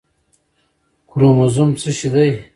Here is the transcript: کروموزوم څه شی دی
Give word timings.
کروموزوم 1.09 1.69
څه 1.81 1.89
شی 1.97 2.07
دی 2.13 2.29